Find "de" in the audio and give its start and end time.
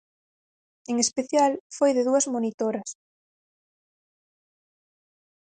1.97-2.05